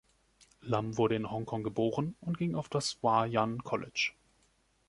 [0.61, 4.13] Lam wurde in Hongkong geboren und ging auf das Wah Yan College.